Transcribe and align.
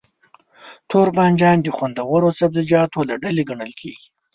توربانجان 0.91 1.57
د 1.61 1.67
خوندورو 1.75 2.29
سبزيجاتو 2.39 2.99
له 3.09 3.15
ډلې 3.23 3.43
ګڼل 3.49 3.71
کېږي. 3.81 4.07